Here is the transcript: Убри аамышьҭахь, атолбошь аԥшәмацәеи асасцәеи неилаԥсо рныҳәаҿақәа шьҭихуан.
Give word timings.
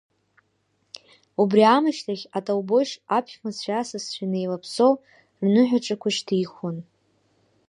Убри 1.41 1.61
аамышьҭахь, 1.71 2.25
атолбошь 2.37 2.93
аԥшәмацәеи 3.17 3.77
асасцәеи 3.79 4.29
неилаԥсо 4.31 4.87
рныҳәаҿақәа 5.43 6.09
шьҭихуан. 6.15 6.77